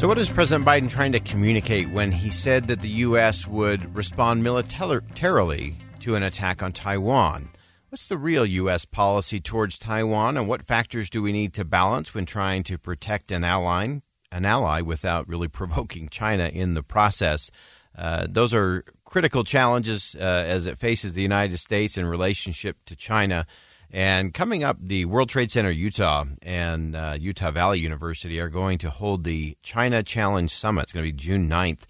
[0.00, 3.46] So, what is President Biden trying to communicate when he said that the U.S.
[3.46, 7.50] would respond militarily to an attack on Taiwan?
[7.90, 8.86] What's the real U.S.
[8.86, 13.30] policy towards Taiwan, and what factors do we need to balance when trying to protect
[13.30, 14.00] an ally,
[14.32, 17.50] an ally without really provoking China in the process?
[17.94, 22.96] Uh, those are critical challenges uh, as it faces the United States in relationship to
[22.96, 23.46] China.
[23.92, 28.78] And coming up, the World Trade Center Utah and uh, Utah Valley University are going
[28.78, 30.84] to hold the China Challenge Summit.
[30.84, 31.80] It's going to be June 9th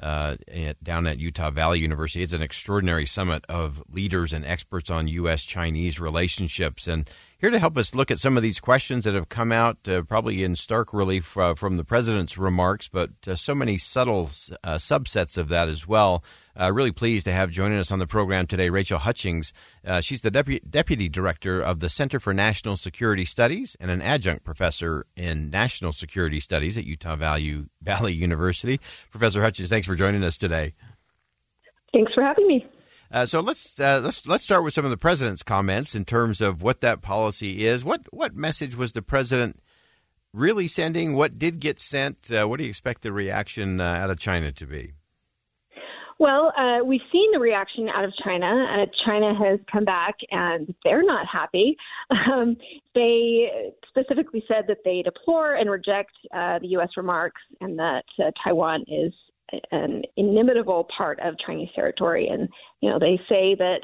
[0.00, 2.22] uh, at, down at Utah Valley University.
[2.24, 5.44] It's an extraordinary summit of leaders and experts on U.S.
[5.44, 6.88] Chinese relationships.
[6.88, 9.86] And here to help us look at some of these questions that have come out,
[9.88, 14.30] uh, probably in stark relief uh, from the president's remarks, but uh, so many subtle
[14.64, 16.24] uh, subsets of that as well.
[16.58, 19.52] Uh, really pleased to have joining us on the program today Rachel Hutchings.
[19.84, 24.00] Uh, she's the Depu- Deputy Director of the Center for National Security Studies and an
[24.00, 28.80] adjunct professor in National Security Studies at Utah Valley University.
[29.10, 30.72] Professor Hutchings, thanks for joining us today.
[31.92, 32.66] Thanks for having me.
[33.10, 36.40] Uh, so let's uh, let's let's start with some of the president's comments in terms
[36.40, 37.84] of what that policy is.
[37.84, 39.60] What what message was the president
[40.32, 41.14] really sending?
[41.14, 42.30] What did get sent?
[42.30, 44.92] Uh, what do you expect the reaction uh, out of China to be?
[46.18, 48.46] Well, uh, we've seen the reaction out of China.
[48.46, 51.76] Uh, China has come back and they're not happy.
[52.32, 52.56] Um,
[52.94, 56.90] they specifically said that they deplore and reject the U.S.
[56.96, 58.04] remarks and that
[58.42, 59.12] Taiwan is
[59.70, 62.28] an inimitable part of Chinese territory.
[62.28, 62.48] And,
[62.80, 63.80] you know, they say that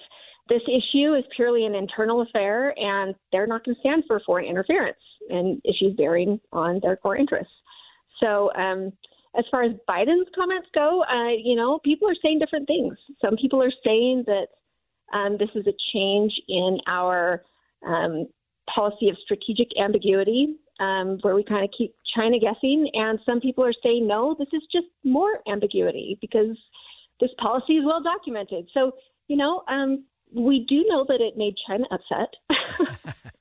[0.49, 4.47] this issue is purely an internal affair and they're not going to stand for foreign
[4.47, 4.99] interference
[5.31, 7.53] in issues bearing on their core interests.
[8.21, 8.93] So, um,
[9.37, 12.95] as far as Biden's comments go, uh, you know, people are saying different things.
[13.25, 14.49] Some people are saying that
[15.17, 17.43] um, this is a change in our
[17.87, 18.27] um,
[18.75, 22.91] policy of strategic ambiguity, um, where we kind of keep China guessing.
[22.95, 26.56] And some people are saying, no, this is just more ambiguity because
[27.21, 28.69] this policy is well documented.
[28.75, 28.93] So,
[29.28, 33.28] you know, um, we do know that it made China upset.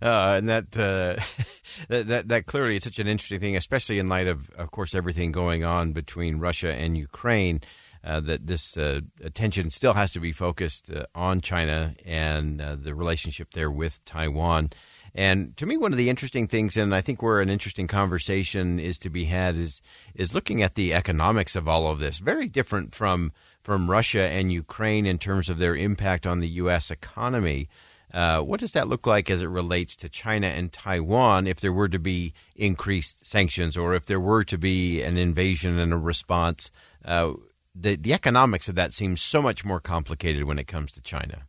[0.00, 1.20] Uh, and that, uh,
[1.88, 4.94] that, that that clearly is such an interesting thing, especially in light of, of course,
[4.94, 7.60] everything going on between Russia and Ukraine.
[8.04, 12.76] Uh, that this uh, attention still has to be focused uh, on China and uh,
[12.76, 14.70] the relationship there with Taiwan.
[15.14, 18.78] And to me, one of the interesting things, and I think where an interesting conversation
[18.78, 19.82] is to be had, is
[20.14, 22.18] is looking at the economics of all of this.
[22.18, 23.32] Very different from
[23.62, 26.90] from Russia and Ukraine in terms of their impact on the U.S.
[26.90, 27.68] economy.
[28.12, 31.72] Uh, what does that look like as it relates to China and Taiwan if there
[31.72, 35.98] were to be increased sanctions or if there were to be an invasion and a
[35.98, 36.70] response?
[37.04, 37.34] Uh,
[37.74, 41.46] the, the economics of that seems so much more complicated when it comes to China.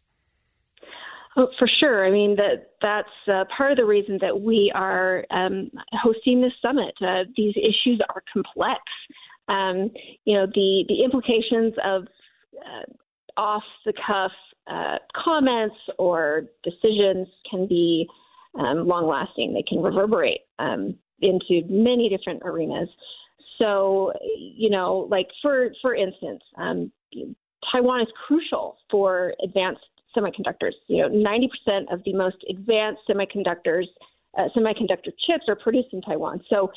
[1.37, 2.05] Oh, for sure.
[2.05, 6.53] I mean that that's uh, part of the reason that we are um, hosting this
[6.61, 6.93] summit.
[7.01, 8.81] Uh, these issues are complex.
[9.47, 9.91] Um,
[10.25, 12.03] you know the the implications of
[12.57, 14.31] uh, off the cuff
[14.69, 18.07] uh, comments or decisions can be
[18.59, 19.53] um, long lasting.
[19.53, 22.89] They can reverberate um, into many different arenas.
[23.57, 26.91] So, you know, like for for instance, um,
[27.71, 29.81] Taiwan is crucial for advanced
[30.15, 30.73] semiconductors.
[30.87, 33.85] You know, 90% of the most advanced semiconductors,
[34.37, 36.41] uh, semiconductor chips are produced in Taiwan.
[36.49, 36.71] So,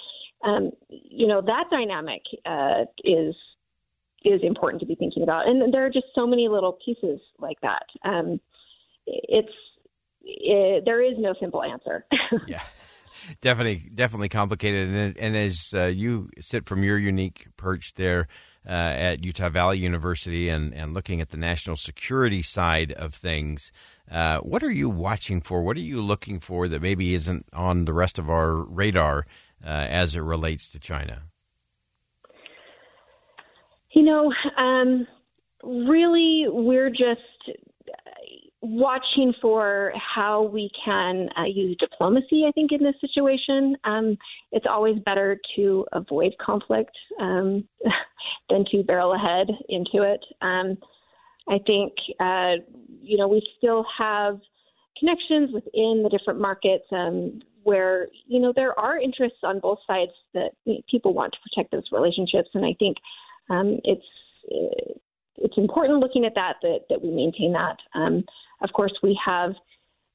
[0.44, 3.34] um, you know, that dynamic uh, is
[4.24, 5.48] is important to be thinking about.
[5.48, 7.82] And there are just so many little pieces like that.
[8.04, 8.40] Um,
[9.06, 9.52] it's
[10.22, 12.06] it, there is no simple answer.
[12.46, 12.62] yeah.
[13.40, 18.26] Definitely, definitely complicated, and, and as uh, you sit from your unique perch there,
[18.66, 23.72] uh, at Utah Valley University and, and looking at the national security side of things.
[24.10, 25.62] Uh, what are you watching for?
[25.62, 29.26] What are you looking for that maybe isn't on the rest of our radar
[29.64, 31.22] uh, as it relates to China?
[33.90, 35.06] You know, um,
[35.62, 37.58] really, we're just
[38.62, 43.76] watching for how we can uh, use diplomacy, I think, in this situation.
[43.82, 44.16] Um,
[44.52, 47.68] it's always better to avoid conflict um,
[48.48, 50.24] than to barrel ahead into it.
[50.40, 50.78] Um,
[51.48, 52.62] I think, uh,
[53.02, 54.38] you know, we still have
[54.96, 60.12] connections within the different markets um, where, you know, there are interests on both sides
[60.34, 62.50] that you know, people want to protect those relationships.
[62.54, 62.96] And I think
[63.50, 64.06] um, it's,
[65.36, 67.76] it's important looking at that, that, that we maintain that.
[68.62, 69.52] Of course, we have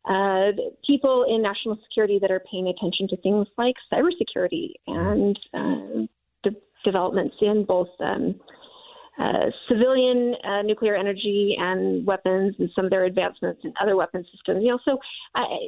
[0.06, 0.52] uh,
[0.86, 6.08] people in national security that are paying attention to things like cybersecurity and uh,
[6.44, 8.40] de- developments in both um,
[9.20, 14.24] uh, civilian uh, nuclear energy and weapons, and some of their advancements in other weapon
[14.32, 14.64] systems.
[14.64, 14.98] You know, so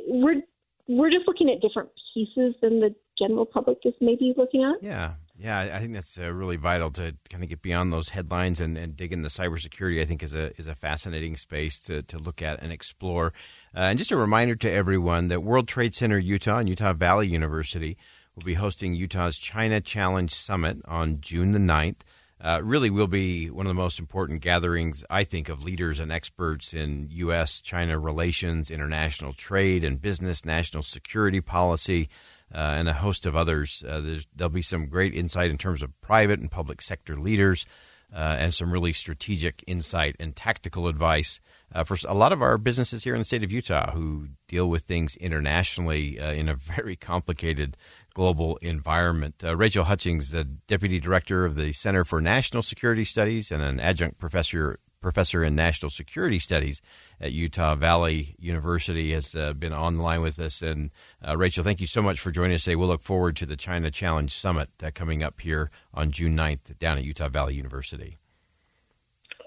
[0.07, 0.41] we're
[0.87, 4.81] we're just looking at different pieces than the general public is maybe looking at.
[4.83, 8.59] Yeah, yeah, I think that's uh, really vital to kind of get beyond those headlines
[8.59, 10.01] and, and dig in the cybersecurity.
[10.01, 13.27] I think is a is a fascinating space to, to look at and explore.
[13.73, 17.27] Uh, and just a reminder to everyone that World Trade Center Utah and Utah Valley
[17.27, 17.97] University
[18.35, 22.01] will be hosting Utah's China Challenge Summit on June the 9th.
[22.41, 26.09] Uh, really will be one of the most important gatherings, I think, of leaders and
[26.09, 27.59] experts in U.S.
[27.59, 32.09] China relations, international trade and business, national security policy
[32.51, 33.83] and a host of others.
[33.87, 37.65] Uh, there'll be some great insight in terms of private and public sector leaders,
[38.13, 41.39] uh, and some really strategic insight and tactical advice
[41.73, 44.69] uh, for a lot of our businesses here in the state of Utah who deal
[44.69, 47.77] with things internationally uh, in a very complicated
[48.13, 49.35] global environment.
[49.43, 53.79] Uh, Rachel Hutchings, the deputy director of the Center for National Security Studies and an
[53.79, 56.81] adjunct professor professor in national security studies
[57.19, 60.61] at Utah Valley University, has uh, been on the line with us.
[60.61, 60.91] And
[61.25, 62.75] uh, Rachel, thank you so much for joining us today.
[62.75, 66.77] We'll look forward to the China Challenge Summit uh, coming up here on June 9th
[66.79, 68.17] down at Utah Valley University.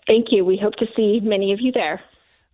[0.06, 0.44] Thank you.
[0.44, 2.00] We hope to see many of you there.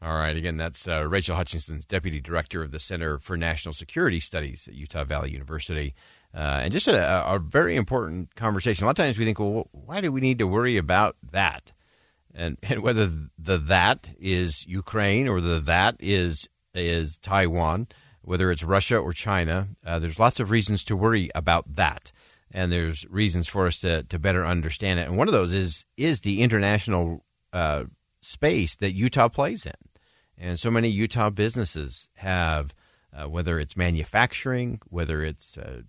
[0.01, 0.37] All right.
[0.37, 4.75] Again, that's uh, Rachel Hutchinson, Deputy Director of the Center for National Security Studies at
[4.75, 5.95] Utah Valley University.
[6.33, 8.85] Uh, and just a, a, very important conversation.
[8.85, 11.73] A lot of times we think, well, why do we need to worry about that?
[12.35, 17.89] And and whether the that is Ukraine or the that is is Taiwan,
[18.23, 22.13] whether it's Russia or China, uh, there's lots of reasons to worry about that,
[22.51, 25.09] and there's reasons for us to to better understand it.
[25.09, 27.85] And one of those is is the international uh,
[28.21, 29.73] space that Utah plays in,
[30.37, 32.75] and so many Utah businesses have,
[33.13, 35.83] uh, whether it's manufacturing, whether it's uh,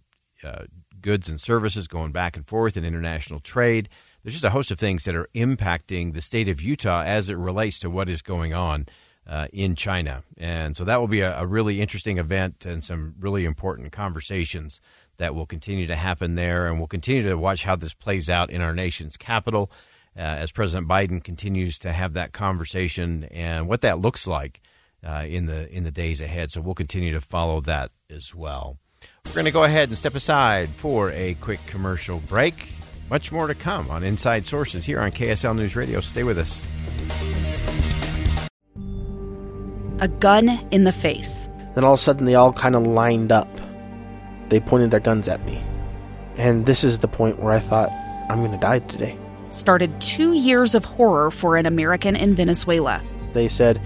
[0.44, 0.63] uh,
[1.01, 3.89] goods and services going back and forth in international trade
[4.24, 7.38] there's just a host of things that are impacting the state of Utah as it
[7.38, 8.86] relates to what is going on
[9.27, 10.24] uh, in China.
[10.38, 14.81] And so that will be a, a, really interesting event and some really important conversations
[15.18, 16.68] that will continue to happen there.
[16.68, 19.71] And we'll continue to watch how this plays out in our nation's capital
[20.18, 24.62] uh, as President Biden continues to have that conversation and what that looks like
[25.06, 26.51] uh, in the in the days ahead.
[26.51, 28.77] So we'll continue to follow that as well.
[29.25, 32.74] We're going to go ahead and step aside for a quick commercial break.
[33.10, 36.00] Much more to come on Inside Sources here on KSL News Radio.
[36.00, 36.66] Stay with us.
[40.00, 41.50] A gun in the face.
[41.74, 43.50] Then all of a sudden, they all kind of lined up.
[44.50, 45.62] They pointed their guns at me.
[46.38, 47.90] And this is the point where I thought,
[48.30, 49.18] I'm going to die today.
[49.50, 53.01] Started two years of horror for an American in Venezuela.
[53.34, 53.82] They said,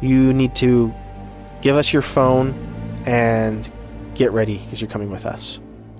[0.00, 0.94] You need to
[1.62, 2.54] give us your phone
[3.06, 3.70] and
[4.14, 5.58] get ready because you're coming with us.